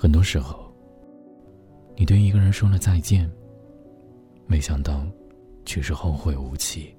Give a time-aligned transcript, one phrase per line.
[0.00, 0.72] 很多时候，
[1.96, 3.28] 你对一个人说了再见，
[4.46, 5.04] 没想到
[5.64, 6.94] 却是后会无期。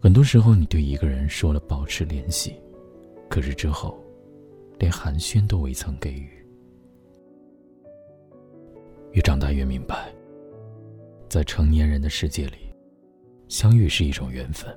[0.00, 2.54] 很多时候，你对一个人说了保持联系，
[3.28, 4.02] 可是之后，
[4.78, 6.30] 连寒暄都未曾给予。
[9.12, 10.10] 越长大越明白，
[11.28, 12.72] 在成年人的世界里，
[13.46, 14.74] 相遇是一种缘分，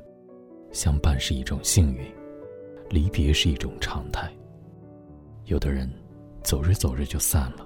[0.73, 2.03] 相伴是一种幸运，
[2.89, 4.29] 离别是一种常态。
[5.45, 5.89] 有的人。
[6.43, 7.65] 走着走着就散了。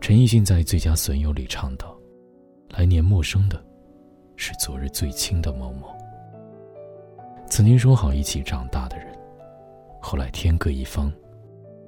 [0.00, 1.94] 陈奕迅在《最佳损友》里唱道
[2.70, 3.62] ：“来年陌生的，
[4.36, 5.88] 是昨日最亲的某某。
[7.46, 9.06] 曾经说好一起长大的人，
[10.00, 11.12] 后来天各一方，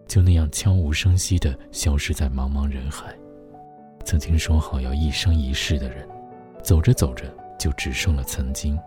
[0.07, 3.17] 就那样悄无声息的消失在茫茫人海。
[4.05, 6.07] 曾经说好要一生一世的人，
[6.63, 7.25] 走着走着
[7.59, 8.79] 就只剩了曾经，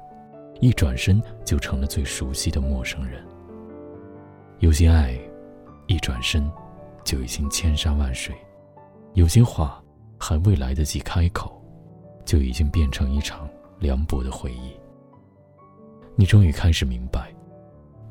[0.59, 3.25] 一转身就成了最熟悉的陌生人。
[4.59, 5.17] 有些爱，
[5.87, 6.47] 一转身。”
[7.05, 8.35] 就已经千山万水，
[9.13, 9.81] 有些话
[10.19, 11.63] 还未来得及开口，
[12.25, 13.47] 就已经变成一场
[13.79, 14.75] 凉薄的回忆。
[16.15, 17.33] 你终于开始明白，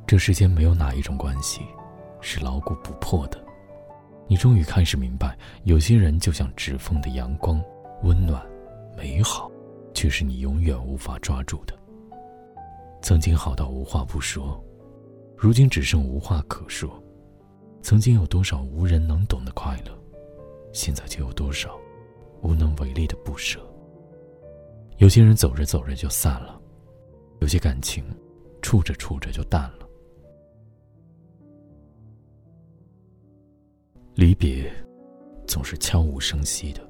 [0.06, 1.62] 这世间没有哪一种关系
[2.20, 3.44] 是牢固不破的。
[4.28, 7.62] 你终于开始明白，有些人就像指缝的阳光，
[8.04, 8.40] 温暖、
[8.96, 9.50] 美好，
[9.92, 11.74] 却是你永远无法抓住的。
[13.02, 14.62] 曾经好到无话不说，
[15.36, 17.02] 如今只剩无话可说。
[17.84, 19.94] 曾经有多少无人能懂的快乐，
[20.72, 21.78] 现在就有多少
[22.40, 23.60] 无能为力的不舍。
[24.96, 26.58] 有些人走着走着就散了，
[27.40, 28.02] 有些感情
[28.62, 29.86] 处着处着就淡了。
[34.14, 34.72] 离别
[35.46, 36.80] 总是悄无声息的。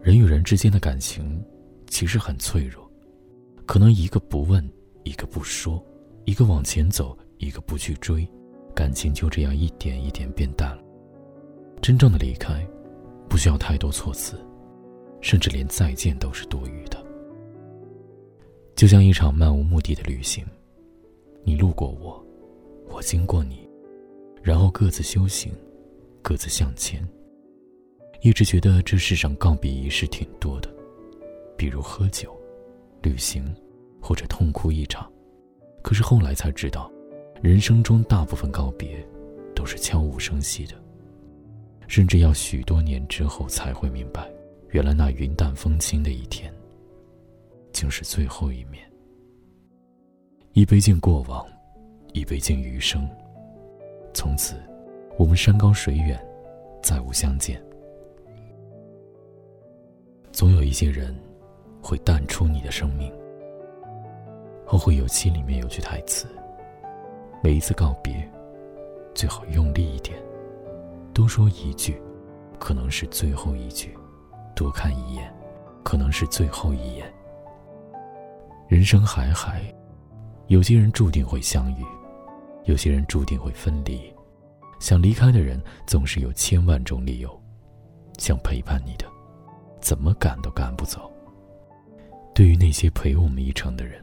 [0.00, 1.44] 人与人之间的感情
[1.88, 2.90] 其实很脆弱，
[3.66, 4.66] 可能一个不问，
[5.02, 5.84] 一个不说，
[6.24, 8.26] 一个往前走，一个不去追。
[8.74, 10.82] 感情就这样一点一点变淡了。
[11.80, 12.66] 真正的离开，
[13.28, 14.36] 不需要太多措辞，
[15.20, 17.02] 甚至连再见都是多余的。
[18.74, 20.44] 就像一场漫无目的的旅行，
[21.44, 22.22] 你路过我，
[22.90, 23.68] 我经过你，
[24.42, 25.52] 然后各自修行，
[26.22, 27.06] 各自向前。
[28.22, 30.68] 一直觉得这世上告别仪式挺多的，
[31.56, 32.34] 比如喝酒、
[33.02, 33.54] 旅行，
[34.00, 35.08] 或者痛哭一场。
[35.82, 36.90] 可是后来才知道。
[37.44, 39.06] 人生中大部分告别，
[39.54, 40.72] 都是悄无声息的，
[41.86, 44.26] 甚至要许多年之后才会明白，
[44.70, 46.50] 原来那云淡风轻的一天，
[47.70, 48.82] 竟是最后一面。
[50.54, 51.46] 一杯敬过往，
[52.14, 53.06] 一杯敬余生。
[54.14, 54.56] 从此，
[55.18, 56.18] 我们山高水远，
[56.82, 57.62] 再无相见。
[60.32, 61.14] 总有一些人，
[61.82, 63.12] 会淡出你的生命。
[64.64, 66.26] 《后会有期》里面有句台词。
[67.44, 68.26] 每一次告别，
[69.14, 70.16] 最好用力一点，
[71.12, 72.00] 多说一句，
[72.58, 73.90] 可能是最后一句；
[74.56, 75.30] 多看一眼，
[75.82, 77.04] 可能是最后一眼。
[78.66, 79.62] 人生海海，
[80.46, 81.84] 有些人注定会相遇，
[82.64, 84.10] 有些人注定会分离。
[84.80, 87.38] 想离开的人总是有千万种理由，
[88.16, 89.04] 想陪伴你的，
[89.82, 91.12] 怎么赶都赶不走。
[92.34, 94.02] 对于那些陪我们一程的人，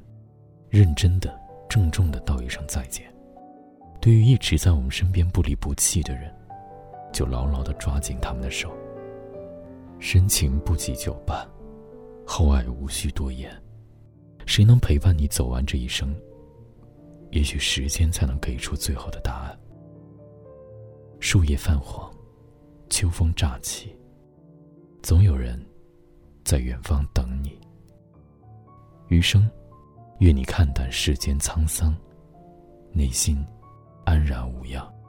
[0.70, 1.36] 认真的、
[1.68, 3.12] 郑重的道一声再见。
[4.02, 6.34] 对于一直在我们身边不离不弃的人，
[7.14, 8.76] 就牢牢的抓紧他们的手。
[10.00, 11.48] 深情不及久伴，
[12.26, 13.56] 厚爱无需多言。
[14.48, 16.16] 谁能陪伴你走完这一生？
[17.30, 19.58] 也许时间才能给出最后的答案。
[21.20, 22.12] 树叶泛黄，
[22.90, 23.96] 秋风乍起，
[25.04, 25.64] 总有人
[26.44, 27.56] 在远方等你。
[29.10, 29.48] 余生，
[30.18, 31.96] 愿你看淡世间沧桑，
[32.92, 33.46] 内心。
[34.12, 35.01] 安然无恙。